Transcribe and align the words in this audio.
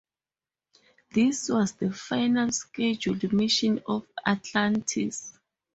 This 1.11 1.47
was 1.49 1.73
the 1.73 1.93
final 1.93 2.51
scheduled 2.51 3.31
mission 3.31 3.83
of 3.87 4.07
"Atlantis". 4.25 5.37